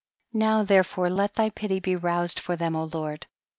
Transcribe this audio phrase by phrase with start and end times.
[0.33, 3.27] now therefore let thy pity be roused for them, O Lord.